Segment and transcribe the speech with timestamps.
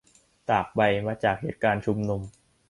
[0.49, 2.21] ตากใบ มาจากเหตุการณ์ชุมนุม